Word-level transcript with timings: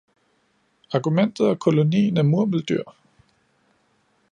Argumentet 0.93 1.39
er 1.47 1.55
kolonien 1.55 2.17
af 2.17 2.25
murmeldyr. 2.25 2.83